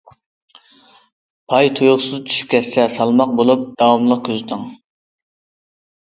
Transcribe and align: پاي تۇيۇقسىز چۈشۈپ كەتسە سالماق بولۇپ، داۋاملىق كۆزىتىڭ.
پاي 1.51 1.67
تۇيۇقسىز 1.79 2.23
چۈشۈپ 2.29 2.49
كەتسە 2.53 2.85
سالماق 2.93 3.35
بولۇپ، 3.41 3.67
داۋاملىق 3.83 4.23
كۆزىتىڭ. 4.29 4.65